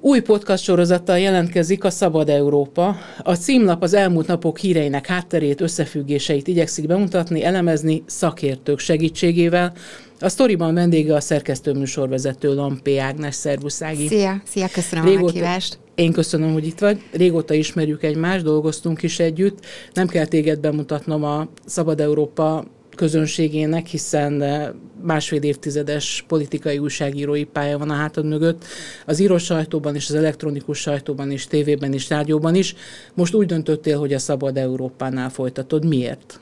Új 0.00 0.20
podcast 0.20 0.62
sorozattal 0.64 1.18
jelentkezik 1.18 1.84
a 1.84 1.90
Szabad 1.90 2.28
Európa. 2.28 2.96
A 3.22 3.34
címlap 3.34 3.82
az 3.82 3.94
elmúlt 3.94 4.26
napok 4.26 4.58
híreinek 4.58 5.06
hátterét, 5.06 5.60
összefüggéseit 5.60 6.48
igyekszik 6.48 6.86
bemutatni, 6.86 7.44
elemezni 7.44 8.02
szakértők 8.06 8.78
segítségével. 8.78 9.72
A 10.20 10.28
sztoriban 10.28 10.74
vendége 10.74 11.14
a 11.14 11.20
szerkesztő 11.20 11.72
műsorvezető 11.72 12.54
Lampé 12.54 12.98
Ágnes. 12.98 13.34
Szervuszági. 13.34 14.06
Szia, 14.06 14.42
szia, 14.46 14.68
köszönöm 14.72 15.04
Régóta, 15.04 15.22
a 15.22 15.26
meghívást. 15.26 15.78
Én 15.94 16.12
köszönöm, 16.12 16.52
hogy 16.52 16.66
itt 16.66 16.78
vagy. 16.78 17.02
Régóta 17.12 17.54
ismerjük 17.54 18.02
egymást, 18.02 18.44
dolgoztunk 18.44 19.02
is 19.02 19.18
együtt. 19.18 19.58
Nem 19.92 20.06
kell 20.06 20.26
téged 20.26 20.60
bemutatnom 20.60 21.24
a 21.24 21.48
Szabad 21.66 22.00
Európa 22.00 22.64
közönségének, 22.98 23.86
hiszen 23.86 24.42
eh, 24.42 24.68
másfél 25.02 25.42
évtizedes 25.42 26.24
politikai 26.28 26.78
újságírói 26.78 27.44
pálya 27.44 27.78
van 27.78 27.90
a 27.90 27.94
hátad 27.94 28.24
mögött. 28.24 28.64
Az 29.06 29.20
írós 29.20 29.44
sajtóban 29.44 29.94
is, 29.94 30.08
az 30.08 30.14
elektronikus 30.14 30.78
sajtóban 30.78 31.30
is, 31.30 31.46
tévében 31.46 31.92
is, 31.92 32.08
rádióban 32.08 32.54
is. 32.54 32.74
Most 33.14 33.34
úgy 33.34 33.46
döntöttél, 33.46 33.98
hogy 33.98 34.12
a 34.12 34.18
Szabad 34.18 34.56
Európánál 34.56 35.30
folytatod. 35.30 35.84
Miért? 35.84 36.40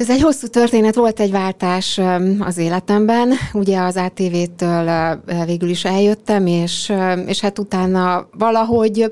Ez 0.00 0.10
egy 0.10 0.20
hosszú 0.20 0.46
történet, 0.46 0.94
volt 0.94 1.20
egy 1.20 1.30
váltás 1.30 2.00
az 2.38 2.58
életemben. 2.58 3.32
Ugye 3.52 3.80
az 3.80 3.96
ATV-től 3.96 5.20
végül 5.46 5.68
is 5.68 5.84
eljöttem, 5.84 6.46
és, 6.46 6.92
és 7.26 7.40
hát 7.40 7.58
utána 7.58 8.28
valahogy 8.38 9.10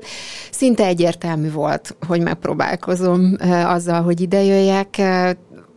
szinte 0.51 0.85
egyértelmű 0.85 1.51
volt, 1.51 1.95
hogy 2.07 2.21
megpróbálkozom 2.21 3.35
azzal, 3.65 4.01
hogy 4.01 4.21
idejöjjek 4.21 5.01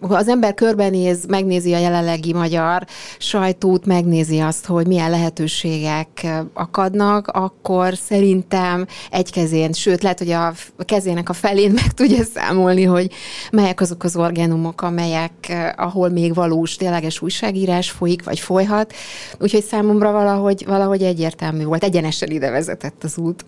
ha 0.09 0.15
az 0.15 0.29
ember 0.29 0.55
körbenéz, 0.55 1.27
megnézi 1.27 1.73
a 1.73 1.79
jelenlegi 1.79 2.33
magyar 2.33 2.87
sajtót, 3.19 3.87
megnézi 3.87 4.39
azt, 4.39 4.67
hogy 4.67 4.87
milyen 4.87 5.11
lehetőségek 5.11 6.27
akadnak, 6.55 7.29
akkor 7.29 7.97
szerintem 7.97 8.87
egy 9.11 9.33
kezén, 9.33 9.73
sőt, 9.73 10.03
lehet, 10.03 10.19
hogy 10.19 10.31
a 10.31 10.55
kezének 10.85 11.29
a 11.29 11.33
felén 11.33 11.73
meg 11.83 11.93
tudja 11.93 12.25
számolni, 12.25 12.83
hogy 12.83 13.13
melyek 13.53 13.81
azok 13.81 14.05
az 14.05 14.17
orgánumok, 14.17 14.83
amelyek, 14.83 15.53
ahol 15.77 16.09
még 16.09 16.35
valós, 16.35 16.77
tényleges 16.77 17.23
újságírás 17.23 17.91
folyik, 17.91 18.25
vagy 18.25 18.41
folyhat. 18.41 18.95
Úgyhogy 19.39 19.65
számomra 19.65 20.13
valahogy, 20.13 20.65
valahogy 20.67 21.03
egyértelmű 21.03 21.65
volt, 21.65 21.85
egyenesen 21.85 22.31
ide 22.31 22.51
vezetett 22.51 23.05
az 23.05 23.19
út. 23.19 23.45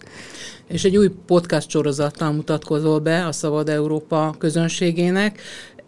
És 0.68 0.84
egy 0.84 0.96
új 0.96 1.10
podcast 1.26 1.70
sorozattal 1.70 2.32
mutatkozol 2.32 2.98
be 2.98 3.26
a 3.26 3.32
Szabad 3.32 3.68
Európa 3.68 4.34
közönségének. 4.38 5.40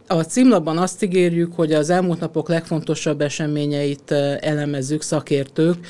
A 0.08 0.22
címlapban 0.22 0.78
azt 0.78 1.02
ígérjük, 1.02 1.52
hogy 1.54 1.72
az 1.72 1.90
elmúlt 1.90 2.20
napok 2.20 2.48
legfontosabb 2.48 3.20
eseményeit 3.20 4.10
elemezzük 4.40 5.02
szakértők 5.02 5.86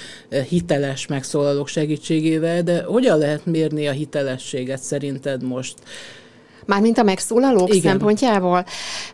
hiteles 0.48 1.06
megszólalók 1.06 1.68
segítségével, 1.68 2.62
de 2.62 2.82
hogyan 2.82 3.18
lehet 3.18 3.46
mérni 3.46 3.86
a 3.86 3.92
hitelességet 3.92 4.80
szerinted 4.80 5.42
most? 5.42 5.74
Mármint 6.66 6.98
a 6.98 7.02
megszólalók 7.02 7.74
Igen. 7.74 7.80
szempontjából? 7.80 8.64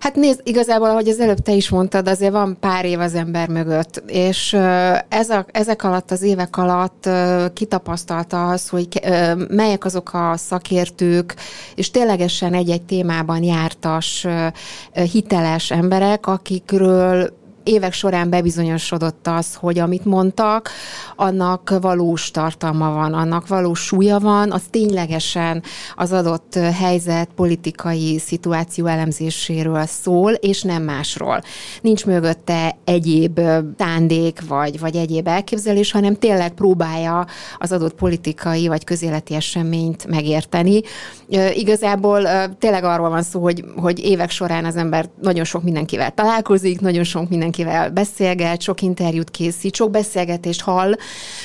Hát 0.01 0.15
nézd, 0.15 0.41
igazából, 0.45 0.89
ahogy 0.89 1.09
az 1.09 1.21
előbb 1.21 1.39
te 1.39 1.53
is 1.53 1.69
mondtad, 1.69 2.09
azért 2.09 2.33
van 2.33 2.57
pár 2.61 2.85
év 2.85 3.01
az 3.01 3.15
ember 3.15 3.49
mögött, 3.49 4.03
és 4.07 4.53
ez 5.09 5.31
a, 5.31 5.47
ezek 5.51 5.85
alatt, 5.85 6.11
az 6.11 6.23
évek 6.23 6.57
alatt 6.57 7.09
kitapasztalta 7.53 8.49
az, 8.49 8.69
hogy 8.69 8.89
melyek 9.49 9.85
azok 9.85 10.11
a 10.13 10.33
szakértők, 10.37 11.35
és 11.75 11.91
ténylegesen 11.91 12.55
egy-egy 12.55 12.83
témában 12.83 13.43
jártas, 13.43 14.27
hiteles 15.13 15.71
emberek, 15.71 16.27
akikről 16.27 17.41
évek 17.65 17.93
során 17.93 18.31
bebizonyosodott 18.31 19.27
az, 19.27 19.55
hogy 19.55 19.79
amit 19.79 20.05
mondtak, 20.05 20.71
annak 21.17 21.79
valós 21.81 22.31
tartalma 22.31 22.91
van, 22.91 23.15
annak 23.15 23.49
valós 23.49 23.81
súlya 23.81 24.19
van, 24.19 24.53
az 24.53 24.63
ténylegesen 24.71 25.63
az 25.97 26.13
adott 26.13 26.55
helyzet 26.55 27.29
politikai 27.35 28.19
szituáció 28.19 28.87
elemzéséről 28.87 29.87
szól, 29.87 30.33
és 30.33 30.63
nem 30.63 30.83
másról. 30.83 31.43
Nincs 31.81 32.07
mögötte 32.07 32.77
egyéb 32.85 33.41
tándék, 33.77 34.41
vagy, 34.49 34.81
vagy 34.81 34.97
egyéb 34.97 35.29
elképzelés, 35.29 35.93
hanem 35.93 36.15
tényleg 36.15 36.51
próbálja 36.51 37.27
az 37.59 37.73
adott 37.73 37.95
politikai 37.95 38.69
vagy 38.69 38.85
közéleti 38.85 39.35
eseményt 39.35 40.07
megérteni. 40.07 40.81
Igazából 41.55 42.23
tényleg 42.59 42.85
arról 42.85 43.09
van 43.09 43.23
szó, 43.23 43.43
hogy, 43.43 43.65
hogy 43.77 43.99
évek 43.99 44.31
során 44.31 44.65
az 44.65 44.77
ember 44.77 45.09
nagyon 45.21 45.45
sok 45.45 45.63
mindenkivel 45.63 46.11
találkozik, 46.11 46.81
nagyon 46.81 47.05
sok 47.05 47.29
minden 47.29 47.51
mindenkivel 47.57 47.91
beszélget, 47.91 48.61
sok 48.61 48.83
interjút 48.83 49.31
készít, 49.31 49.75
sok 49.75 49.91
beszélgetést 49.91 50.61
hall, 50.61 50.93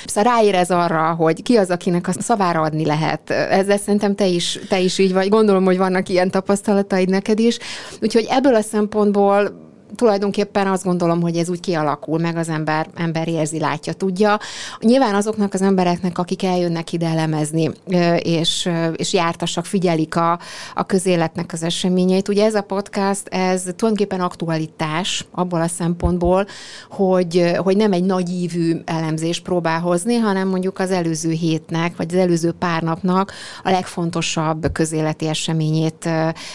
szóval 0.05 0.33
ráérez 0.33 0.71
arra, 0.71 1.13
hogy 1.13 1.41
ki 1.41 1.55
az, 1.55 1.69
akinek 1.69 2.07
a 2.07 2.11
szavára 2.19 2.61
adni 2.61 2.85
lehet. 2.85 3.29
Ezzel 3.29 3.77
szerintem 3.77 4.15
te 4.15 4.25
is, 4.25 4.59
te 4.69 4.79
is 4.79 4.97
így 4.97 5.13
vagy. 5.13 5.29
Gondolom, 5.29 5.65
hogy 5.65 5.77
vannak 5.77 6.09
ilyen 6.09 6.31
tapasztalataid 6.31 7.09
neked 7.09 7.39
is. 7.39 7.57
Úgyhogy 8.01 8.27
ebből 8.29 8.55
a 8.55 8.61
szempontból 8.61 9.65
tulajdonképpen 9.95 10.67
azt 10.67 10.83
gondolom, 10.83 11.21
hogy 11.21 11.35
ez 11.37 11.49
úgy 11.49 11.59
kialakul, 11.59 12.19
meg 12.19 12.37
az 12.37 12.49
ember, 12.49 12.87
ember 12.95 13.27
érzi, 13.27 13.59
látja, 13.59 13.93
tudja. 13.93 14.39
Nyilván 14.79 15.15
azoknak 15.15 15.53
az 15.53 15.61
embereknek, 15.61 16.17
akik 16.17 16.43
eljönnek 16.43 16.93
ide 16.93 17.07
elemezni, 17.07 17.71
és, 18.17 18.69
és 18.95 19.13
jártasak, 19.13 19.65
figyelik 19.65 20.15
a, 20.15 20.39
a 20.75 20.85
közéletnek 20.85 21.53
az 21.53 21.63
eseményeit. 21.63 22.27
Ugye 22.27 22.45
ez 22.45 22.55
a 22.55 22.61
podcast, 22.61 23.27
ez 23.27 23.61
tulajdonképpen 23.61 24.19
aktualitás 24.19 25.25
abból 25.31 25.61
a 25.61 25.67
szempontból, 25.67 26.47
hogy, 26.89 27.51
hogy 27.57 27.77
nem 27.77 27.91
egy 27.91 28.03
nagy 28.03 28.29
ívű 28.29 28.75
elemzést 28.85 29.43
próbál 29.43 29.79
hozni, 29.79 30.15
hanem 30.15 30.47
mondjuk 30.47 30.79
az 30.79 30.91
előző 30.91 31.31
hétnek, 31.31 31.95
vagy 31.97 32.13
az 32.13 32.19
előző 32.19 32.51
pár 32.51 32.81
napnak 32.81 33.31
a 33.63 33.69
legfontosabb 33.69 34.71
közéleti 34.71 35.27
eseményét 35.27 36.09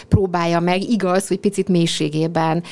próbálja 0.07 0.59
meg. 0.59 0.81
Igaz, 0.81 1.27
hogy 1.27 1.39
picit 1.39 1.67
mélységében 1.67 2.63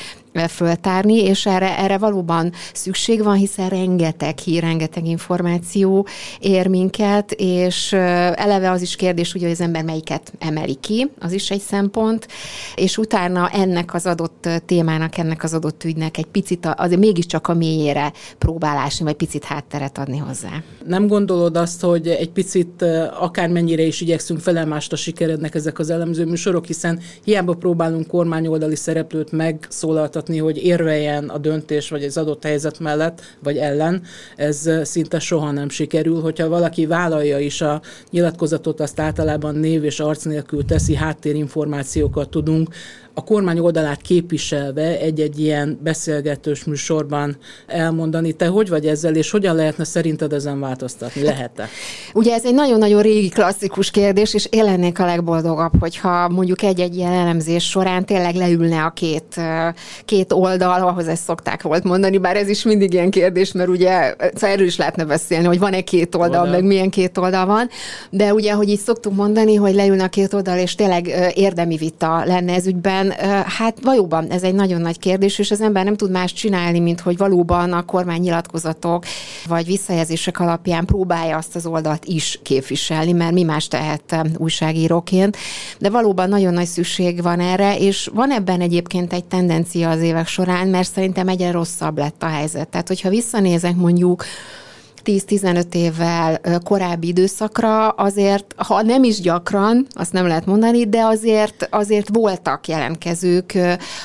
föltárni, 0.48 1.24
és 1.24 1.46
erre, 1.46 1.78
erre 1.78 1.98
valóban 1.98 2.52
szükség 2.74 3.24
van, 3.24 3.36
hiszen 3.36 3.70
rengeteg 3.70 4.38
hír, 4.38 4.62
rengeteg 4.62 5.06
információ 5.06 6.08
ér 6.40 6.68
minket, 6.68 7.32
és 7.32 7.94
eleve 7.94 8.72
az 8.72 8.82
is 8.82 8.96
kérdés, 8.96 9.34
ugye, 9.34 9.44
hogy 9.44 9.54
az 9.54 9.62
ember 9.62 9.84
melyiket 9.84 10.34
emeli 10.40 10.76
ki, 10.76 11.12
az 11.20 11.32
is 11.32 11.52
egy 11.52 11.62
szempont, 11.62 12.28
és 12.76 12.98
utána 12.98 13.50
ennek 13.50 13.94
az 13.94 14.06
adott 14.06 14.50
témának, 14.66 15.18
ennek 15.18 15.44
az 15.44 15.54
adott 15.54 15.84
ügynek 15.84 16.18
egy 16.18 16.26
picit, 16.26 16.66
azért 16.76 17.00
mégiscsak 17.00 17.48
a 17.48 17.54
mélyére 17.54 18.12
próbálásni, 18.38 19.06
vagy 19.06 19.16
picit 19.16 19.44
hátteret 19.44 19.98
adni 19.98 20.18
hozzá. 20.18 20.50
Nem 20.86 21.08
gondolod 21.08 21.58
azt, 21.58 21.82
hogy 21.82 22.08
egy 22.08 22.32
picit 22.32 22.86
akármennyire 23.20 23.84
is 23.84 24.02
igyekszünk 24.02 24.40
felemást 24.40 24.94
a 24.94 24.96
sikerednek 24.96 25.56
ezek 25.56 25.80
az 25.80 25.90
elemző 25.90 26.26
műsorok, 26.26 26.66
hiszen 26.66 27.00
hiába 27.24 27.54
próbálunk 27.54 28.08
kormányoldali 28.08 28.76
szereplőt 28.76 29.32
megszólaltatni, 29.32 30.20
változtatni, 30.22 30.38
hogy 30.38 30.58
érveljen 30.66 31.30
a 31.30 31.38
döntés 31.38 31.90
vagy 31.90 32.04
az 32.04 32.18
adott 32.18 32.44
helyzet 32.44 32.80
mellett 32.80 33.22
vagy 33.44 33.58
ellen, 33.58 34.04
ez 34.36 34.70
szinte 34.84 35.20
soha 35.20 35.52
nem 35.52 35.70
sikerül. 35.70 36.22
Hogyha 36.22 36.50
valaki 36.50 36.86
vállalja 36.86 37.40
is 37.40 37.62
a 37.62 37.82
nyilatkozatot, 38.12 38.80
azt 38.80 39.00
általában 39.00 39.56
név 39.56 39.84
és 39.84 40.00
arc 40.00 40.24
nélkül 40.24 40.66
teszi, 40.66 40.96
háttérinformációkat 40.96 42.30
tudunk, 42.30 42.70
a 43.14 43.24
kormány 43.24 43.60
oldalát 43.60 44.02
képviselve 44.02 45.00
egy-egy 45.00 45.40
ilyen 45.40 45.80
beszélgetős 45.84 46.64
műsorban 46.64 47.38
elmondani. 47.68 48.32
Te 48.32 48.48
hogy 48.48 48.70
vagy 48.70 48.88
ezzel, 48.88 49.16
és 49.16 49.32
hogyan 49.32 49.56
lehetne 49.56 49.84
szerinted 49.84 50.34
ezen 50.34 50.60
változtatni? 50.60 51.22
Lehet-e? 51.22 51.68
Ugye 52.14 52.34
ez 52.34 52.46
egy 52.46 52.54
nagyon-nagyon 52.54 53.02
régi 53.02 53.30
klasszikus 53.30 53.92
kérdés, 53.92 54.34
és 54.34 54.48
én 54.50 54.64
lennék 54.64 55.00
a 55.00 55.06
legboldogabb, 55.06 55.72
hogyha 55.80 56.30
mondjuk 56.30 56.62
egy-egy 56.62 56.96
ilyen 56.96 57.12
elemzés 57.12 57.70
során 57.70 58.06
tényleg 58.06 58.36
leülne 58.36 58.84
a 58.84 58.90
két, 58.90 59.42
két 60.06 60.34
oldal, 60.34 60.88
ahhoz 60.88 61.08
ezt 61.08 61.24
szokták 61.24 61.62
volt 61.62 61.84
mondani, 61.84 62.18
bár 62.18 62.36
ez 62.36 62.50
is 62.50 62.64
mindig 62.64 62.94
ilyen 62.94 63.10
kérdés, 63.10 63.52
mert 63.52 63.70
ugye 63.70 64.16
szóval 64.34 64.50
erről 64.50 64.66
is 64.66 64.78
lehetne 64.78 65.06
beszélni, 65.06 65.46
hogy 65.46 65.60
van-e 65.60 65.82
két 65.82 66.16
oldal, 66.16 66.40
oldal, 66.40 66.52
meg 66.52 66.64
milyen 66.64 66.90
két 66.90 67.18
oldal 67.18 67.46
van, 67.46 67.70
de 68.10 68.34
ugye, 68.34 68.54
hogy 68.54 68.70
így 68.70 68.80
szoktuk 68.80 69.16
mondani, 69.16 69.56
hogy 69.56 69.76
leülne 69.76 70.04
a 70.04 70.08
két 70.08 70.34
oldal, 70.34 70.58
és 70.58 70.76
tényleg 70.76 71.32
érdemi 71.34 71.78
vita 71.78 72.26
lenne 72.26 72.54
ez 72.54 72.68
ügyben, 72.68 73.01
egyszerűen, 73.10 73.44
hát 73.46 73.78
valóban 73.82 74.30
ez 74.30 74.44
egy 74.44 74.54
nagyon 74.54 74.82
nagy 74.82 75.00
kérdés, 75.00 75.40
és 75.40 75.52
az 75.52 75.62
ember 75.62 75.84
nem 75.84 75.96
tud 75.96 76.12
más 76.12 76.34
csinálni, 76.34 76.80
mint 76.80 77.00
hogy 77.00 77.18
valóban 77.18 77.74
a 77.74 77.86
kormány 77.86 78.22
nyilatkozatok 78.22 79.06
vagy 79.48 79.66
visszajelzések 79.66 80.40
alapján 80.40 80.86
próbálja 80.86 81.38
azt 81.38 81.56
az 81.56 81.66
oldalt 81.66 82.06
is 82.06 82.40
képviselni, 82.44 83.12
mert 83.12 83.34
mi 83.34 83.44
más 83.44 83.68
tehet 83.68 84.16
újságíróként. 84.38 85.38
De 85.80 85.90
valóban 85.90 86.30
nagyon 86.30 86.54
nagy 86.54 86.66
szükség 86.66 87.22
van 87.22 87.40
erre, 87.40 87.78
és 87.78 88.10
van 88.14 88.32
ebben 88.32 88.62
egyébként 88.62 89.14
egy 89.14 89.26
tendencia 89.26 89.90
az 89.90 90.02
évek 90.02 90.28
során, 90.28 90.68
mert 90.68 90.92
szerintem 90.92 91.28
egyre 91.28 91.52
rosszabb 91.52 91.98
lett 91.98 92.24
a 92.24 92.28
helyzet. 92.28 92.68
Tehát, 92.68 92.88
hogyha 92.88 93.10
visszanézek 93.10 93.76
mondjuk 93.76 94.26
10-15 95.06 95.74
évvel 95.74 96.42
korábbi 96.64 97.08
időszakra 97.08 97.90
azért, 97.90 98.54
ha 98.58 98.82
nem 98.82 99.04
is 99.04 99.22
gyakran, 99.22 99.88
azt 99.90 100.14
nem 100.14 100.28
lehet 100.28 100.46
mondani, 100.46 100.90
de 100.90 101.02
azért, 101.02 101.68
azért 101.72 102.10
voltak 102.14 102.68
jelentkezők, 102.68 103.58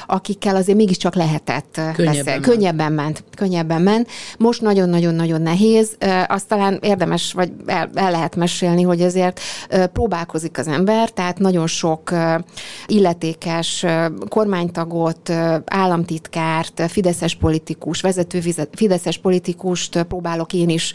akikkel 0.06 0.56
azért 0.56 0.78
mégiscsak 0.78 1.14
lehetett 1.14 1.81
könnyebben 1.94 2.25
beszélni. 2.25 2.43
Könnyebben 2.43 2.93
ment. 2.93 3.25
Könnyebben 3.37 3.82
ment. 3.82 4.08
Most 4.38 4.60
nagyon-nagyon-nagyon 4.60 5.43
nehéz. 5.43 5.96
Azt 6.26 6.48
talán 6.48 6.78
érdemes, 6.82 7.32
vagy 7.32 7.52
el, 7.66 7.90
el 7.94 8.10
lehet 8.10 8.37
mesélni, 8.37 8.82
hogy 8.82 9.02
azért 9.02 9.40
próbálkozik 9.93 10.58
az 10.58 10.69
ember, 10.69 11.10
tehát 11.10 11.38
nagyon 11.38 11.66
sok 11.66 12.12
illetékes 12.87 13.84
kormánytagot, 14.28 15.32
államtitkárt, 15.64 16.82
fideszes 16.88 17.34
politikus, 17.34 18.00
vezető 18.00 18.43
fideszes 18.72 19.19
politikust 19.19 20.02
próbálok 20.02 20.52
én 20.52 20.69
is 20.69 20.86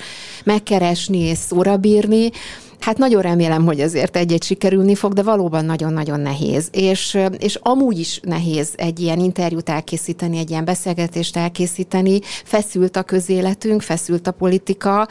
megkeresni 0.43 1.17
és 1.17 1.37
szóra 1.37 1.77
bírni, 1.77 2.31
Hát 2.81 2.97
nagyon 2.97 3.21
remélem, 3.21 3.65
hogy 3.65 3.81
azért 3.81 4.15
egy-egy 4.15 4.43
sikerülni 4.43 4.95
fog, 4.95 5.13
de 5.13 5.23
valóban 5.23 5.65
nagyon-nagyon 5.65 6.19
nehéz. 6.19 6.69
És, 6.71 7.17
és 7.39 7.59
amúgy 7.61 7.99
is 7.99 8.19
nehéz 8.23 8.73
egy 8.75 8.99
ilyen 8.99 9.19
interjút 9.19 9.69
elkészíteni, 9.69 10.37
egy 10.37 10.49
ilyen 10.49 10.65
beszélgetést 10.65 11.37
elkészíteni. 11.37 12.19
Feszült 12.43 12.95
a 12.95 13.03
közéletünk, 13.03 13.81
feszült 13.81 14.27
a 14.27 14.31
politika. 14.31 15.07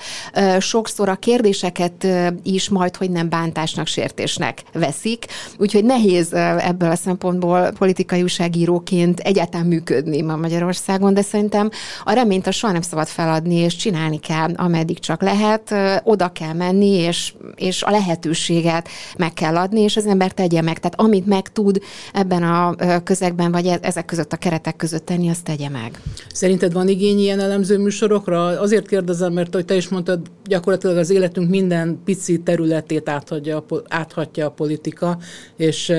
Sokszor 0.59 1.09
a 1.09 1.15
kérdéseket 1.15 2.07
is 2.43 2.69
majd, 2.69 2.97
hogy 2.97 3.11
nem 3.11 3.29
bántásnak, 3.29 3.87
sértésnek 3.87 4.63
veszik. 4.73 5.27
Úgyhogy 5.59 5.85
nehéz 5.85 6.33
ebből 6.59 6.91
a 6.91 6.97
szempontból 6.97 7.73
politikai 7.79 8.23
újságíróként 8.23 9.21
egyáltalán 9.21 9.67
működni 9.67 10.21
ma 10.23 10.37
Magyarországon, 10.37 11.15
de 11.15 11.23
szerintem 11.23 11.71
a 12.05 12.13
reményt 12.13 12.47
a 12.47 12.51
soha 12.51 12.73
nem 12.73 12.83
szabad 12.83 13.07
feladni, 13.07 13.55
és 13.55 13.77
csinálni 13.77 14.19
kell, 14.21 14.53
ameddig 14.57 14.99
csak 14.99 15.23
lehet. 15.23 15.75
Oda 16.05 16.29
kell 16.29 16.53
menni, 16.53 16.89
és 16.91 17.33
és 17.61 17.83
a 17.83 17.91
lehetőséget 17.91 18.89
meg 19.19 19.33
kell 19.33 19.57
adni, 19.57 19.81
és 19.81 19.97
az 19.97 20.07
ember 20.07 20.33
tegye 20.33 20.63
meg. 20.63 20.79
Tehát 20.79 21.01
amit 21.01 21.27
meg 21.27 21.53
tud 21.53 21.81
ebben 22.13 22.43
a 22.43 22.75
közegben, 23.05 23.53
vagy 23.53 23.67
e-, 23.67 23.79
ezek 23.83 24.05
között 24.05 24.33
a 24.33 24.37
keretek 24.37 24.77
között 24.77 25.05
tenni, 25.05 25.29
azt 25.29 25.45
tegye 25.45 25.69
meg. 25.69 26.01
Szerinted 26.33 26.73
van 26.73 26.89
igény 26.89 27.19
ilyen 27.19 27.41
elemző 27.41 27.79
műsorokra? 27.79 28.45
Azért 28.61 28.89
kérdezem, 28.89 29.33
mert 29.33 29.55
hogy 29.55 29.65
te 29.65 29.75
is 29.75 29.89
mondtad, 29.89 30.21
gyakorlatilag 30.45 30.97
az 30.97 31.11
életünk 31.11 31.51
minden 31.51 32.01
pici 32.05 32.43
területét 32.43 33.09
áthatja, 33.09 33.65
áthatja 33.89 34.47
a 34.47 34.51
politika, 34.51 35.19
és 35.57 35.93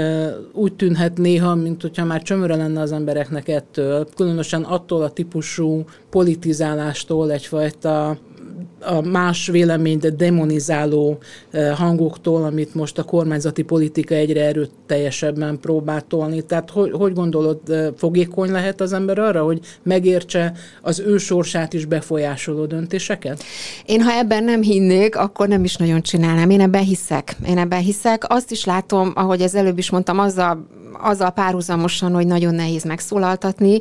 úgy 0.54 0.74
tűnhet 0.74 1.18
néha, 1.18 1.56
mint 1.56 1.81
hogyha 1.81 2.06
már 2.06 2.22
csömöre 2.22 2.56
lenne 2.56 2.81
az 2.81 2.92
embereknek 2.92 3.48
ettől, 3.48 4.08
különösen 4.16 4.62
attól 4.62 5.02
a 5.02 5.10
típusú 5.10 5.84
politizálástól 6.10 7.31
egyfajta 7.31 8.18
a 8.80 9.01
más 9.01 9.48
véleményt 9.48 10.15
demonizáló 10.15 11.18
eh, 11.51 11.77
hangoktól, 11.77 12.44
amit 12.44 12.75
most 12.75 12.98
a 12.98 13.03
kormányzati 13.03 13.62
politika 13.62 14.15
egyre 14.15 14.45
erőteljesebben 14.45 15.59
próbál 15.59 16.01
tolni. 16.01 16.42
Tehát 16.42 16.69
hogy, 16.69 16.92
hogy 16.92 17.13
gondolod, 17.13 17.59
eh, 17.69 17.88
fogékony 17.98 18.51
lehet 18.51 18.81
az 18.81 18.94
ember 18.94 19.19
arra, 19.19 19.44
hogy 19.44 19.59
megértse 19.83 20.53
az 20.81 21.00
ő 21.00 21.18
sorsát 21.18 21.74
is 21.74 21.86
befolyásoló 21.86 22.65
döntéseket? 22.65 23.44
Én 23.86 24.01
ha 24.01 24.12
ebben 24.12 24.44
nem 24.44 24.62
hinnék, 24.62 25.15
akkor 25.15 25.48
nem 25.48 25.63
is 25.63 25.75
nagyon 25.75 26.01
csinálnám. 26.01 26.50
Én 26.50 26.62
ebben 26.62 26.83
hiszek. 26.83 27.36
Én 27.48 27.57
ebben 27.57 27.81
hiszek. 27.81 28.24
Azt 28.27 28.51
is 28.51 28.65
látom, 28.65 29.12
ahogy 29.15 29.42
ez 29.42 29.56
előbb 29.56 29.77
is 29.77 29.89
mondtam, 29.89 30.19
azzal, 30.19 30.68
azzal 31.01 31.31
párhuzamosan, 31.31 32.13
hogy 32.13 32.27
nagyon 32.27 32.56
nehéz 32.56 32.83
megszólaltatni, 32.83 33.80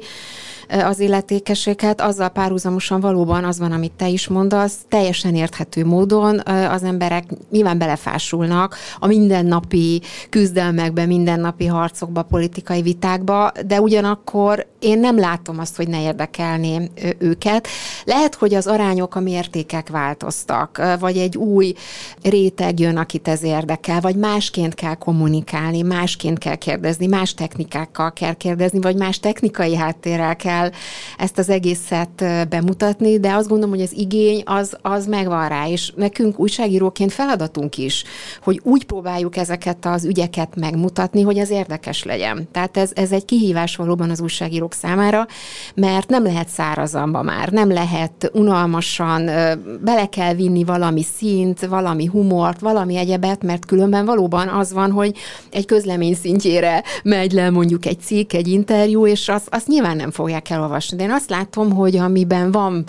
az 0.70 1.00
illetékességet, 1.00 2.00
azzal 2.00 2.28
párhuzamosan 2.28 3.00
valóban 3.00 3.44
az 3.44 3.58
van, 3.58 3.72
amit 3.72 3.92
te 3.92 4.08
is 4.08 4.28
mondasz, 4.28 4.76
teljesen 4.88 5.34
érthető 5.34 5.84
módon 5.84 6.38
az 6.70 6.82
emberek 6.82 7.24
nyilván 7.50 7.78
belefásulnak 7.78 8.76
a 8.98 9.06
mindennapi 9.06 10.02
küzdelmekbe, 10.30 11.06
mindennapi 11.06 11.66
harcokba, 11.66 12.22
politikai 12.22 12.82
vitákba, 12.82 13.52
de 13.66 13.80
ugyanakkor 13.80 14.66
én 14.78 14.98
nem 14.98 15.18
látom 15.18 15.58
azt, 15.58 15.76
hogy 15.76 15.88
ne 15.88 16.02
érdekelné 16.02 16.90
őket. 17.18 17.68
Lehet, 18.04 18.34
hogy 18.34 18.54
az 18.54 18.66
arányok, 18.66 19.14
a 19.14 19.20
mértékek 19.20 19.88
változtak, 19.88 20.82
vagy 21.00 21.16
egy 21.16 21.36
új 21.36 21.74
réteg 22.22 22.80
jön, 22.80 22.96
akit 22.96 23.28
ez 23.28 23.42
érdekel, 23.42 24.00
vagy 24.00 24.16
másként 24.16 24.74
kell 24.74 24.94
kommunikálni, 24.94 25.82
másként 25.82 26.38
kell 26.38 26.54
kérdezni, 26.54 27.06
más 27.06 27.34
technikákkal 27.34 28.12
kell 28.12 28.34
kérdezni, 28.34 28.80
vagy 28.80 28.96
más 28.96 29.20
technikai 29.20 29.76
háttérrel 29.76 30.36
kell 30.36 30.59
ezt 31.18 31.38
az 31.38 31.48
egészet 31.48 32.24
bemutatni, 32.48 33.20
de 33.20 33.32
azt 33.32 33.48
gondolom, 33.48 33.74
hogy 33.74 33.84
az 33.84 33.92
igény 33.96 34.42
az, 34.44 34.76
az 34.82 35.06
megvan 35.06 35.48
rá, 35.48 35.68
és 35.68 35.92
nekünk 35.96 36.38
újságíróként 36.38 37.12
feladatunk 37.12 37.78
is, 37.78 38.04
hogy 38.42 38.60
úgy 38.62 38.84
próbáljuk 38.84 39.36
ezeket 39.36 39.86
az 39.86 40.04
ügyeket 40.04 40.56
megmutatni, 40.56 41.22
hogy 41.22 41.38
ez 41.38 41.50
érdekes 41.50 42.04
legyen. 42.04 42.48
Tehát 42.52 42.76
ez, 42.76 42.90
ez 42.94 43.12
egy 43.12 43.24
kihívás 43.24 43.76
valóban 43.76 44.10
az 44.10 44.20
újságíró 44.20 44.68
hallgatók 44.70 44.72
számára, 44.72 45.26
mert 45.74 46.08
nem 46.08 46.22
lehet 46.22 46.48
szárazamba 46.48 47.22
már, 47.22 47.48
nem 47.48 47.72
lehet 47.72 48.30
unalmasan, 48.32 49.24
bele 49.80 50.06
kell 50.08 50.34
vinni 50.34 50.64
valami 50.64 51.02
szint, 51.02 51.66
valami 51.66 52.06
humort, 52.06 52.60
valami 52.60 52.96
egyebet, 52.96 53.42
mert 53.42 53.66
különben 53.66 54.04
valóban 54.04 54.48
az 54.48 54.72
van, 54.72 54.90
hogy 54.90 55.16
egy 55.50 55.66
közlemény 55.66 56.14
szintjére 56.14 56.82
megy 57.02 57.32
le 57.32 57.50
mondjuk 57.50 57.86
egy 57.86 58.00
cikk, 58.00 58.32
egy 58.32 58.48
interjú, 58.48 59.06
és 59.06 59.28
azt, 59.28 59.48
azt 59.50 59.66
nyilván 59.66 59.96
nem 59.96 60.10
fogják 60.10 60.39
elolvasni. 60.48 60.96
De 60.96 61.02
én 61.02 61.10
azt 61.10 61.30
látom, 61.30 61.72
hogy 61.72 61.96
amiben 61.96 62.52
van, 62.52 62.84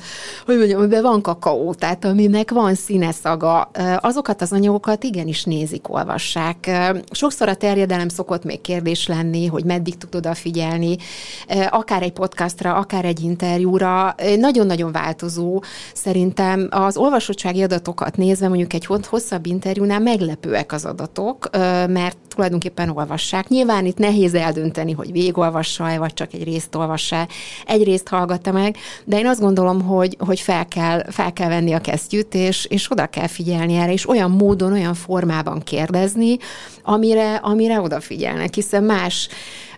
hogy 0.45 0.57
mondjam, 0.57 0.79
amiben 0.79 1.01
van 1.01 1.21
kakaó, 1.21 1.73
tehát 1.73 2.05
aminek 2.05 2.51
van 2.51 2.75
színe 2.75 3.11
szaga, 3.11 3.71
azokat 3.99 4.41
az 4.41 4.51
anyagokat 4.51 5.03
igenis 5.03 5.43
nézik, 5.43 5.89
olvassák. 5.93 6.71
Sokszor 7.11 7.47
a 7.47 7.55
terjedelem 7.55 8.09
szokott 8.09 8.43
még 8.43 8.61
kérdés 8.61 9.07
lenni, 9.07 9.45
hogy 9.45 9.63
meddig 9.63 9.97
tud 9.97 10.15
odafigyelni 10.15 10.97
akár 11.69 12.01
egy 12.01 12.11
podcastra, 12.11 12.75
akár 12.75 13.05
egy 13.05 13.19
interjúra, 13.19 14.15
nagyon-nagyon 14.37 14.91
változó. 14.91 15.61
Szerintem 15.93 16.67
az 16.69 16.97
olvasottsági 16.97 17.63
adatokat 17.63 18.17
nézve, 18.17 18.47
mondjuk 18.47 18.73
egy 18.73 18.85
hosszabb 18.85 19.45
interjúnál 19.45 19.99
meglepőek 19.99 20.71
az 20.71 20.85
adatok, 20.85 21.49
mert 21.87 22.17
tulajdonképpen 22.27 22.89
olvassák. 22.89 23.47
Nyilván 23.47 23.85
itt 23.85 23.97
nehéz 23.97 24.33
eldönteni, 24.33 24.91
hogy 24.91 25.11
végigolvassa-e, 25.11 25.97
vagy 25.97 26.13
csak 26.13 26.33
egy 26.33 26.43
részt 26.43 26.75
olvassa 26.75 27.27
egy 27.65 27.83
részt 27.83 28.07
hallgatta 28.07 28.51
meg, 28.51 28.77
de 29.03 29.19
én 29.19 29.27
azt 29.27 29.39
gondolom, 29.39 29.81
hogy, 29.81 30.17
hogy 30.19 30.39
fel, 30.39 30.67
kell, 30.67 31.03
fel 31.09 31.33
kell 31.33 31.49
venni 31.49 31.73
a 31.73 31.81
kesztyűt, 31.81 32.33
és, 32.33 32.65
és 32.65 32.91
oda 32.91 33.05
kell 33.05 33.27
figyelni 33.27 33.75
erre, 33.75 33.91
és 33.91 34.09
olyan 34.09 34.31
módon, 34.31 34.71
olyan 34.71 34.93
formában 34.93 35.59
kérdezni, 35.59 36.37
amire, 36.83 37.35
amire 37.35 37.81
odafigyelnek, 37.81 38.53
hiszen 38.53 38.83
más 38.83 39.29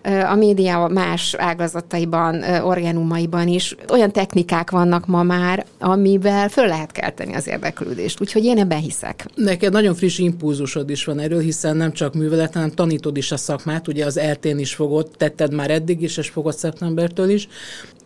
a 0.04 0.34
média 0.34 0.88
más 0.92 1.34
ágazataiban, 1.38 2.42
orgánumaiban 2.62 3.48
is 3.48 3.76
olyan 3.90 4.12
technikák 4.12 4.70
vannak 4.70 5.06
ma 5.06 5.22
már, 5.22 5.66
amivel 5.78 6.48
föl 6.48 6.66
lehet 6.66 6.92
kelteni 6.92 7.34
az 7.34 7.46
érdeklődést. 7.46 8.20
Úgyhogy 8.20 8.44
én 8.44 8.58
ebben 8.58 8.78
hiszek. 8.78 9.26
Neked 9.34 9.72
nagyon 9.72 9.94
friss 9.94 10.18
impulzusod 10.18 10.90
is 10.90 11.04
van 11.04 11.18
erről, 11.18 11.40
hiszen 11.40 11.76
nem 11.76 11.92
csak 11.92 12.14
művelet, 12.14 12.54
hanem 12.54 12.70
tanítod 12.70 13.16
is 13.16 13.32
a 13.32 13.36
szakmát. 13.36 13.88
Ugye 13.88 14.04
az 14.04 14.18
eltén 14.18 14.58
is 14.58 14.74
fogod, 14.74 15.10
tetted 15.16 15.54
már 15.54 15.70
eddig 15.70 16.02
is, 16.02 16.16
és 16.16 16.28
fogod 16.28 16.54
szeptembertől 16.54 17.28
is. 17.28 17.48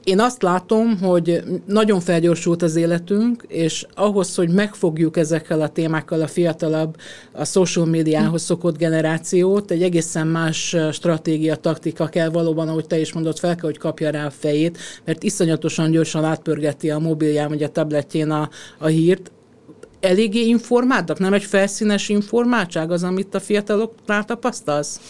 Én 0.08 0.20
azt 0.20 0.42
látom, 0.42 0.98
hogy 0.98 1.42
nagyon 1.66 2.00
felgyorsult 2.00 2.62
az 2.62 2.76
életünk, 2.76 3.44
és 3.48 3.86
ahhoz, 3.94 4.34
hogy 4.34 4.50
megfogjuk 4.50 5.16
ezekkel 5.16 5.60
a 5.60 5.68
témákkal 5.68 6.20
a 6.20 6.26
fiatalabb, 6.26 6.96
a 7.32 7.44
social 7.44 7.86
médiához 7.86 8.42
szokott 8.42 8.78
generációt, 8.78 9.70
egy 9.70 9.82
egészen 9.82 10.26
más 10.26 10.76
stratégia, 10.92 11.56
taktika 11.56 12.06
kell 12.06 12.28
valóban, 12.28 12.68
ahogy 12.68 12.86
te 12.86 12.98
is 12.98 13.12
mondod, 13.12 13.38
fel 13.38 13.54
kell, 13.54 13.64
hogy 13.64 13.78
kapja 13.78 14.10
rá 14.10 14.26
a 14.26 14.30
fejét, 14.30 14.78
mert 15.04 15.22
iszonyatosan 15.22 15.90
gyorsan 15.90 16.24
átpörgeti 16.24 16.90
a 16.90 16.98
mobilján 16.98 17.48
vagy 17.48 17.62
a 17.62 17.68
tabletjén 17.68 18.30
a, 18.30 18.48
a 18.78 18.86
hírt, 18.86 19.30
eléggé 20.00 20.40
informáltak? 20.46 21.18
Nem 21.18 21.32
egy 21.32 21.44
felszínes 21.44 22.08
informáltság 22.08 22.90
az, 22.90 23.02
amit 23.02 23.34
a 23.34 23.40
fiataloknál 23.40 24.24
tapasztalsz? 24.24 25.00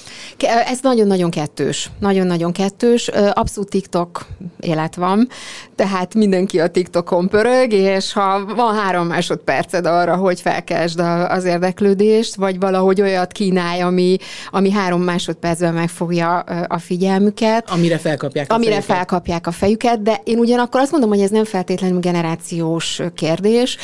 Ez 0.66 0.78
nagyon-nagyon 0.82 1.30
kettős. 1.30 1.90
Nagyon-nagyon 2.00 2.52
kettős. 2.52 3.08
Abszolút 3.32 3.70
TikTok 3.70 4.26
élet 4.60 4.94
van, 4.94 5.28
tehát 5.76 6.14
mindenki 6.14 6.60
a 6.60 6.68
TikTokon 6.68 7.28
pörög, 7.28 7.72
és 7.72 8.12
ha 8.12 8.44
van 8.54 8.74
három 8.74 9.06
másodperced 9.06 9.86
arra, 9.86 10.16
hogy 10.16 10.40
felkeresd 10.40 11.00
az 11.28 11.44
érdeklődést, 11.44 12.34
vagy 12.34 12.58
valahogy 12.58 13.00
olyat 13.00 13.32
kínálj, 13.32 13.80
ami, 13.80 14.16
ami 14.50 14.70
három 14.70 15.02
másodpercben 15.02 15.74
megfogja 15.74 16.38
a 16.68 16.78
figyelmüket. 16.78 17.70
Amire 17.70 17.98
felkapják 17.98 18.50
a 18.50 18.54
Amire 18.54 18.70
fejüket. 18.70 18.96
felkapják 18.96 19.46
a 19.46 19.50
fejüket, 19.50 20.02
de 20.02 20.20
én 20.24 20.38
ugyanakkor 20.38 20.80
azt 20.80 20.90
mondom, 20.90 21.10
hogy 21.10 21.20
ez 21.20 21.30
nem 21.30 21.44
feltétlenül 21.44 22.00
generációs 22.00 23.00
kérdés. 23.14 23.76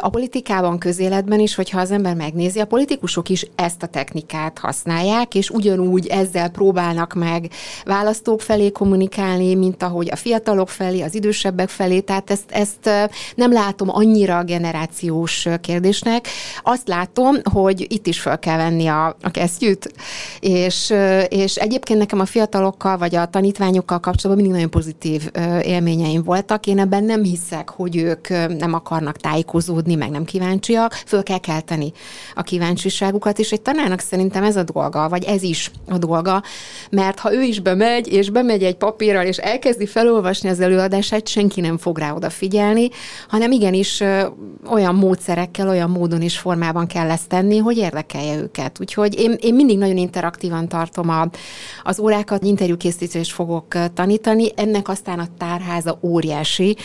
A 0.00 0.08
politikában, 0.46 0.78
közéletben 0.78 1.40
is, 1.40 1.54
hogyha 1.54 1.80
az 1.80 1.90
ember 1.90 2.14
megnézi, 2.14 2.60
a 2.60 2.66
politikusok 2.66 3.28
is 3.28 3.46
ezt 3.54 3.82
a 3.82 3.86
technikát 3.86 4.58
használják, 4.58 5.34
és 5.34 5.50
ugyanúgy 5.50 6.06
ezzel 6.06 6.48
próbálnak 6.48 7.14
meg 7.14 7.50
választók 7.84 8.40
felé 8.40 8.70
kommunikálni, 8.70 9.54
mint 9.54 9.82
ahogy 9.82 10.08
a 10.10 10.16
fiatalok 10.16 10.68
felé, 10.68 11.00
az 11.00 11.14
idősebbek 11.14 11.68
felé, 11.68 12.00
tehát 12.00 12.30
ezt, 12.30 12.50
ezt 12.50 12.90
nem 13.34 13.52
látom 13.52 13.88
annyira 13.90 14.44
generációs 14.44 15.48
kérdésnek. 15.60 16.28
Azt 16.62 16.88
látom, 16.88 17.36
hogy 17.52 17.86
itt 17.88 18.06
is 18.06 18.20
fel 18.20 18.38
kell 18.38 18.56
venni 18.56 18.86
a, 18.86 19.16
a 19.22 19.30
kesztyűt, 19.30 19.92
és, 20.40 20.94
és 21.28 21.56
egyébként 21.56 21.98
nekem 21.98 22.20
a 22.20 22.26
fiatalokkal, 22.26 22.98
vagy 22.98 23.14
a 23.14 23.26
tanítványokkal 23.26 24.00
kapcsolatban 24.00 24.44
mindig 24.44 24.52
nagyon 24.52 24.80
pozitív 24.80 25.30
élményeim 25.62 26.22
voltak. 26.22 26.66
Én 26.66 26.78
ebben 26.78 27.04
nem 27.04 27.22
hiszek, 27.22 27.70
hogy 27.70 27.96
ők 27.96 28.28
nem 28.58 28.74
akarnak 28.74 29.16
tájékozódni, 29.16 29.94
meg 29.94 30.10
nem 30.10 30.24
kíváncsiak, 30.36 30.92
föl 31.06 31.22
kell 31.22 31.38
kelteni 31.38 31.92
a 32.34 32.42
kíváncsiságukat, 32.42 33.38
és 33.38 33.52
egy 33.52 33.62
tanárnak 33.62 34.00
szerintem 34.00 34.44
ez 34.44 34.56
a 34.56 34.62
dolga, 34.62 35.08
vagy 35.08 35.24
ez 35.24 35.42
is 35.42 35.70
a 35.88 35.98
dolga, 35.98 36.42
mert 36.90 37.18
ha 37.18 37.34
ő 37.34 37.42
is 37.42 37.60
bemegy, 37.60 38.12
és 38.12 38.30
bemegy 38.30 38.62
egy 38.62 38.76
papírral, 38.76 39.26
és 39.26 39.36
elkezdi 39.36 39.86
felolvasni 39.86 40.48
az 40.48 40.60
előadását, 40.60 41.28
senki 41.28 41.60
nem 41.60 41.78
fog 41.78 41.98
rá 41.98 42.12
odafigyelni, 42.12 42.88
hanem 43.28 43.50
igenis 43.50 44.02
olyan 44.70 44.94
módszerekkel, 44.94 45.68
olyan 45.68 45.90
módon 45.90 46.22
és 46.22 46.38
formában 46.38 46.86
kell 46.86 47.10
ezt 47.10 47.28
tenni, 47.28 47.58
hogy 47.58 47.76
érdekelje 47.76 48.36
őket. 48.36 48.80
Úgyhogy 48.80 49.18
én, 49.18 49.36
én 49.40 49.54
mindig 49.54 49.78
nagyon 49.78 49.96
interaktívan 49.96 50.68
tartom 50.68 51.08
a, 51.08 51.28
az 51.82 51.98
órákat, 51.98 52.42
interjúkészítést 52.42 53.32
fogok 53.32 53.92
tanítani, 53.94 54.48
ennek 54.56 54.88
aztán 54.88 55.18
a 55.18 55.26
tárháza 55.38 55.98
óriási, 56.02 56.76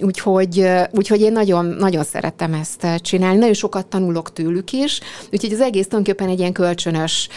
úgyhogy, 0.00 0.66
úgyhogy 0.90 1.20
én 1.20 1.32
nagyon, 1.32 1.64
nagyon 1.64 2.04
szeretem 2.04 2.54
ezt 2.54 2.99
csinálni. 3.00 3.38
Nagyon 3.38 3.54
sokat 3.54 3.86
tanulok 3.86 4.32
tőlük 4.32 4.72
is, 4.72 5.00
úgyhogy 5.32 5.52
az 5.52 5.60
egész 5.60 5.86
tulajdonképpen 5.86 6.28
egy 6.28 6.38
ilyen 6.38 6.52
kölcsönös 6.52 7.28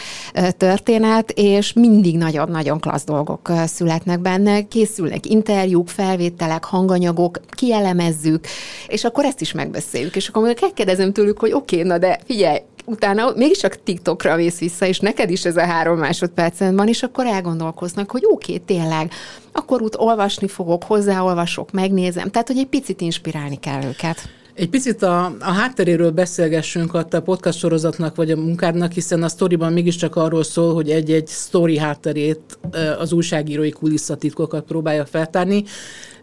történet, 0.56 1.30
és 1.30 1.72
mindig 1.72 2.16
nagyon-nagyon 2.16 2.80
klassz 2.80 3.04
dolgok 3.04 3.50
születnek 3.64 4.20
benne. 4.20 4.68
Készülnek 4.68 5.26
interjúk, 5.26 5.88
felvételek, 5.88 6.64
hanganyagok, 6.64 7.40
kielemezzük, 7.50 8.46
és 8.88 9.04
akkor 9.04 9.24
ezt 9.24 9.40
is 9.40 9.52
megbeszéljük. 9.52 10.16
És 10.16 10.28
akkor 10.28 10.42
megkérdezem 10.60 11.12
tőlük, 11.12 11.38
hogy 11.38 11.52
oké, 11.52 11.76
okay, 11.76 11.88
na 11.88 11.98
de 11.98 12.18
figyelj, 12.26 12.58
utána 12.86 13.32
mégiscsak 13.36 13.82
TikTokra 13.82 14.36
vész 14.36 14.58
vissza, 14.58 14.86
és 14.86 14.98
neked 14.98 15.30
is 15.30 15.44
ez 15.44 15.56
a 15.56 15.64
három 15.64 15.98
másodpercen 15.98 16.76
van, 16.76 16.88
és 16.88 17.02
akkor 17.02 17.26
elgondolkoznak, 17.26 18.10
hogy 18.10 18.22
oké, 18.24 18.52
okay, 18.52 18.64
tényleg, 18.64 19.12
akkor 19.52 19.82
út 19.82 19.96
olvasni 19.98 20.48
fogok, 20.48 20.82
hozzáolvasok, 20.82 21.70
megnézem. 21.72 22.30
Tehát, 22.30 22.46
hogy 22.46 22.58
egy 22.58 22.66
picit 22.66 23.00
inspirálni 23.00 23.56
kell 23.60 23.82
őket. 23.84 24.28
Egy 24.54 24.68
picit 24.68 25.02
a, 25.02 25.24
a 25.24 25.52
hátteréről 25.52 26.10
beszélgessünk 26.10 26.94
a 26.94 27.04
podcast 27.24 27.58
sorozatnak 27.58 28.16
vagy 28.16 28.30
a 28.30 28.36
munkádnak, 28.36 28.92
hiszen 28.92 29.22
a 29.22 29.28
sztoriban 29.28 29.72
mégiscsak 29.72 30.16
arról 30.16 30.42
szól, 30.42 30.74
hogy 30.74 30.90
egy-egy 30.90 31.26
sztori 31.26 31.78
hátterét, 31.78 32.58
az 32.98 33.12
újságírói 33.12 33.70
kulisszatitkokat 33.70 34.64
próbálja 34.64 35.04
feltárni. 35.04 35.64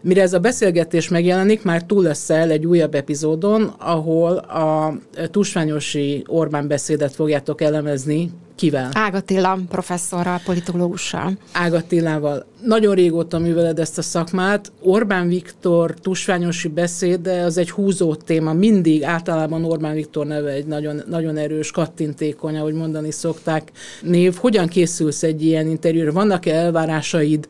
Mire 0.02 0.22
ez 0.22 0.32
a 0.32 0.38
beszélgetés 0.38 1.08
megjelenik, 1.08 1.62
már 1.62 1.84
túl 1.84 2.02
lesz 2.02 2.30
el 2.30 2.50
egy 2.50 2.66
újabb 2.66 2.94
epizódon, 2.94 3.62
ahol 3.78 4.36
a 4.36 4.94
tusványosi 5.30 6.24
Orbán 6.26 6.68
beszédet 6.68 7.14
fogjátok 7.14 7.60
elemezni. 7.60 8.30
Kivel? 8.54 8.90
Ágatilla 8.92 9.58
professzorral, 9.68 10.40
politológussal. 10.44 11.32
Ágatillával. 11.52 12.46
Nagyon 12.64 12.94
régóta 12.94 13.38
műveled 13.38 13.78
ezt 13.78 13.98
a 13.98 14.02
szakmát. 14.02 14.72
Orbán 14.82 15.28
Viktor 15.28 15.94
tusványosi 15.94 16.68
beszéde 16.68 17.42
az 17.42 17.58
egy 17.58 17.70
húzó 17.70 18.14
téma. 18.14 18.52
Mindig 18.52 19.04
általában 19.04 19.64
Orbán 19.64 19.94
Viktor 19.94 20.26
neve 20.26 20.50
egy 20.50 20.66
nagyon, 20.66 21.02
nagyon 21.08 21.36
erős, 21.36 21.70
kattintékony, 21.70 22.56
ahogy 22.56 22.74
mondani 22.74 23.10
szokták 23.10 23.72
név. 24.02 24.34
Hogyan 24.36 24.68
készülsz 24.68 25.22
egy 25.22 25.44
ilyen 25.44 25.68
interjúra? 25.68 26.12
Vannak-e 26.12 26.54
elvárásaid 26.54 27.48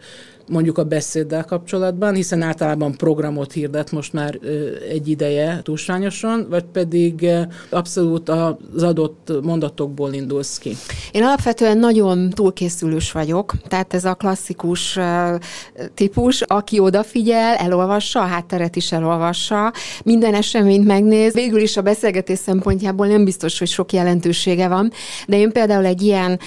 mondjuk 0.52 0.78
a 0.78 0.85
beszéddel 0.85 1.44
kapcsolatban, 1.44 2.14
hiszen 2.14 2.42
általában 2.42 2.97
programot 2.97 3.52
hirdet 3.52 3.90
most 3.90 4.12
már 4.12 4.38
egy 4.90 5.09
ideje 5.09 5.61
túlsányosan, 5.62 6.47
vagy 6.50 6.64
pedig 6.73 7.26
abszolút 7.71 8.28
az 8.28 8.82
adott 8.82 9.32
mondatokból 9.42 10.12
indulsz 10.12 10.59
ki? 10.59 10.76
Én 11.12 11.23
alapvetően 11.23 11.78
nagyon 11.78 12.30
túlkészülős 12.30 13.12
vagyok, 13.12 13.52
tehát 13.68 13.94
ez 13.94 14.04
a 14.04 14.14
klasszikus 14.14 14.99
típus, 15.94 16.40
aki 16.40 16.78
odafigyel, 16.78 17.54
elolvassa, 17.54 18.21
a 18.21 18.26
hátteret 18.26 18.76
is 18.76 18.92
elolvassa, 18.92 19.73
minden 20.04 20.35
eseményt 20.35 20.87
megnéz. 20.87 21.32
Végül 21.32 21.61
is 21.61 21.76
a 21.76 21.82
beszélgetés 21.82 22.38
szempontjából 22.38 23.06
nem 23.06 23.25
biztos, 23.25 23.59
hogy 23.59 23.68
sok 23.68 23.92
jelentősége 23.92 24.68
van, 24.68 24.92
de 25.26 25.37
én 25.37 25.52
például 25.52 25.85
egy 25.85 26.02
ilyen 26.02 26.38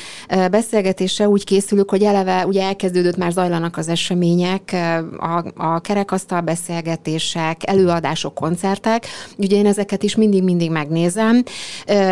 beszélgetésre 0.52 1.28
úgy 1.28 1.44
készülök, 1.44 1.90
hogy 1.90 2.04
eleve 2.04 2.46
ugye 2.46 2.64
elkezdődött, 2.64 3.18
már 3.18 3.32
zajlanak 3.32 3.78
az 3.78 3.94
események, 3.96 4.76
a, 5.18 5.44
a 5.56 5.80
kerekasztal 5.80 6.42
beszélgetések, 6.42 7.62
előadások, 7.68 8.34
koncertek. 8.34 9.06
Ugye 9.38 9.56
én 9.56 9.66
ezeket 9.66 10.04
is 10.04 10.16
mindig-mindig 10.16 10.72
megnézem. 10.72 11.44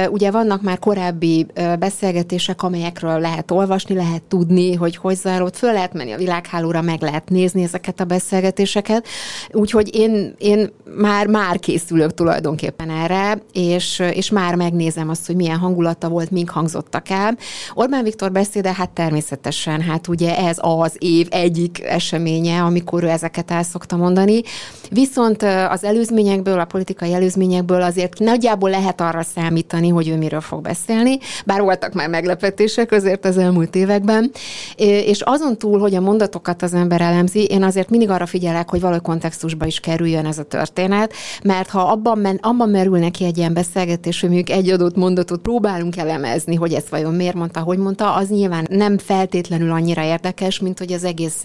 Ugye 0.10 0.32
vannak 0.32 0.62
már 0.62 0.80
korábbi 0.80 1.46
beszélgetések, 1.80 2.64
amelyekről 2.64 3.20
lehet 3.20 3.52
olvasni, 3.52 3.96
lehet 3.96 4.24
tudni, 4.24 4.74
hogy 4.74 4.96
hogy 4.96 5.16
zajlott, 5.16 5.58
föl 5.58 5.74
lehet 5.74 5.94
menni 5.94 6.12
a 6.12 6.18
világhálóra, 6.18 6.82
meg 6.82 7.02
lehet 7.02 7.30
nézni 7.30 7.64
ezeket 7.64 8.00
a 8.00 8.04
beszélgetéseket. 8.04 9.08
Úgyhogy 9.52 9.96
én, 9.96 10.36
én 10.38 10.70
már, 10.98 11.28
már 11.28 11.60
készülök 11.60 12.14
tulajdonképpen 12.14 12.90
erre, 12.90 13.42
és, 13.52 14.02
és 14.14 14.30
már 14.30 14.56
megnézem 14.56 15.10
azt, 15.10 15.26
hogy 15.26 15.36
milyen 15.36 15.58
hangulata 15.58 16.10
volt, 16.10 16.32
mink 16.32 16.50
hangzottak 16.50 17.10
el. 17.10 17.38
Orbán 17.74 18.04
Viktor 18.04 18.32
beszéde, 18.32 18.74
hát 18.74 18.90
természetesen, 18.90 19.82
hát 19.82 20.08
ugye 20.08 20.38
ez 20.38 20.58
az 20.60 20.96
év 20.98 21.28
egyik 21.30 21.73
eseménye, 21.80 22.62
amikor 22.62 23.04
ő 23.04 23.10
ezeket 23.10 23.52
el 23.52 23.64
szokta 23.64 23.96
mondani. 23.96 24.42
Viszont 24.90 25.44
az 25.70 25.84
előzményekből, 25.84 26.60
a 26.60 26.66
politikai 26.66 27.14
előzményekből 27.14 27.82
azért 27.82 28.20
nagyjából 28.20 28.70
lehet 28.70 29.02
arra 29.02 29.24
számítani, 29.24 29.90
hogy 29.90 30.08
ő 30.08 30.18
miről 30.18 30.42
fog 30.42 30.62
beszélni, 30.62 31.18
bár 31.46 31.62
voltak 31.62 31.94
már 31.94 32.10
meglepetések 32.10 32.92
azért 32.92 33.26
az 33.26 33.38
elmúlt 33.38 33.76
években. 33.76 34.32
És 34.76 35.22
azon 35.22 35.58
túl, 35.58 35.80
hogy 35.80 35.96
a 35.96 36.02
mondatokat 36.02 36.62
az 36.62 36.74
ember 36.74 37.02
elemzi, 37.02 37.44
én 37.44 37.64
azért 37.64 37.90
mindig 37.90 38.10
arra 38.10 38.26
figyelek, 38.26 38.70
hogy 38.70 38.82
valahogy 38.82 39.02
kontextusba 39.02 39.66
is 39.66 39.80
kerüljön 39.80 40.26
ez 40.26 40.38
a 40.38 40.44
történet, 40.44 41.14
mert 41.44 41.70
ha 41.70 41.82
abban, 41.82 42.18
men, 42.18 42.40
abban 42.42 42.70
merül 42.70 42.98
neki 42.98 43.26
egy 43.26 43.38
ilyen 43.38 43.54
beszélgetés, 43.54 44.22
hogy 44.22 44.30
mondjuk 44.30 44.58
egy 44.58 44.70
adott 44.70 44.96
mondatot 44.96 45.42
próbálunk 45.42 45.98
elemezni, 45.98 46.56
hogy 46.56 46.74
ezt 46.74 46.90
vajon 46.90 47.14
miért 47.14 47.36
mondta, 47.36 47.60
hogy 47.60 47.78
mondta, 47.78 48.14
az 48.14 48.30
nyilván 48.30 48.68
nem 48.70 48.98
feltétlenül 48.98 49.72
annyira 49.72 50.04
érdekes, 50.04 50.60
mint 50.60 50.80
hogy 50.80 50.94
az 50.94 51.04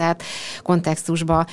egészet 0.09 0.23
kontextusba 0.63 1.47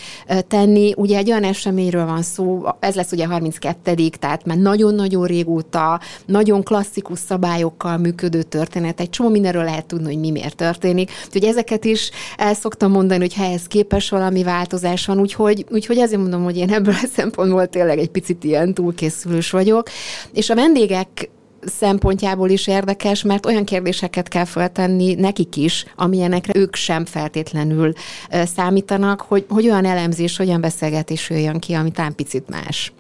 tenni. 0.48 0.94
Ugye 0.96 1.18
egy 1.18 1.30
olyan 1.30 1.44
eseményről 1.44 2.06
van 2.06 2.22
szó, 2.22 2.64
ez 2.80 2.96
lesz 2.96 3.12
ugye 3.12 3.28
32 3.28 4.10
tehát 4.20 4.46
már 4.46 4.58
nagyon-nagyon 4.58 5.26
régóta, 5.26 6.00
nagyon 6.26 6.64
klasszikus 6.64 7.20
szabályokkal 7.20 7.98
működő 7.98 8.44
történet. 8.44 9.00
Egy 9.00 9.10
csomó 9.10 9.30
mindenről 9.30 9.64
lehet 9.64 9.86
tudni, 9.86 10.06
hogy 10.06 10.20
mi 10.20 10.32
miért 10.32 10.56
történik. 10.56 11.12
Úgyhogy 11.26 11.44
ezeket 11.44 11.86
is 11.86 12.12
el 12.38 12.54
szoktam 12.54 12.92
mondani, 12.92 13.20
hogy 13.20 13.34
ehhez 13.46 13.68
képes 13.68 14.10
valami 14.10 14.44
változás 14.44 15.06
van, 15.06 15.20
úgyhogy, 15.20 15.66
úgyhogy 15.72 15.98
ezért 15.98 16.22
mondom, 16.22 16.44
hogy 16.44 16.58
én 16.58 16.74
ebből 16.74 16.94
a 16.94 17.08
szempontból 17.16 17.68
tényleg 17.68 18.00
egy 18.00 18.10
picit 18.10 18.44
ilyen 18.44 18.74
túlkészülős 18.74 19.52
vagyok. 19.52 19.90
És 20.34 20.50
a 20.50 20.56
vendégek 20.56 21.30
szempontjából 21.66 22.50
is 22.50 22.68
érdekes, 22.68 23.24
mert 23.24 23.46
olyan 23.46 23.66
kérdéseket 23.66 24.28
kell 24.28 24.46
feltenni 24.46 25.14
nekik 25.14 25.56
is, 25.56 25.86
amilyenekre 25.96 26.60
ők 26.60 26.76
sem 26.76 27.06
feltétlenül 27.06 27.94
számítanak, 28.30 29.22
hogy, 29.22 29.46
hogy 29.50 29.66
olyan 29.66 29.86
elemzés, 29.86 30.40
olyan 30.40 30.62
beszélgetés 30.62 31.30
jöjjön 31.30 31.60
ki, 31.60 31.74
ami 31.74 31.92
talán 31.92 32.16
picit 32.16 32.50
más. 32.50 32.94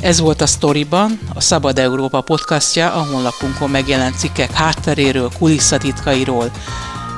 Ez 0.00 0.20
volt 0.20 0.40
a 0.40 0.46
Storyban, 0.46 1.18
a 1.34 1.40
Szabad 1.40 1.78
Európa 1.78 2.20
podcastja, 2.20 2.92
a 2.92 3.06
honlapunkon 3.12 3.70
megjelent 3.70 4.18
cikkek 4.18 4.50
hátteréről, 4.50 5.30
kulisszatitkairól, 5.38 6.50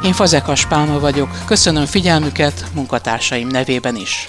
Én 0.03 0.13
Fazekas 0.13 0.67
Pálma 0.67 0.99
vagyok. 0.99 1.29
Köszönöm 1.45 1.87
figyelmüket 1.87 2.65
munkatársaim 2.75 3.49
nevében 3.49 3.97
is. 3.97 4.29